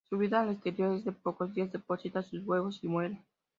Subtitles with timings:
[0.09, 3.21] Su vida al exterior es de pocos días: deposita sus huevos y muere.